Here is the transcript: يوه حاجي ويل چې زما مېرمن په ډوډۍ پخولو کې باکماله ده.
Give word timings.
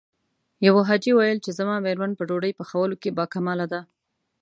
يوه 0.67 0.81
حاجي 0.89 1.11
ويل 1.17 1.37
چې 1.45 1.51
زما 1.59 1.75
مېرمن 1.85 2.11
په 2.17 2.23
ډوډۍ 2.29 2.51
پخولو 2.59 2.95
کې 3.01 3.15
باکماله 3.17 3.65
ده. 3.73 3.81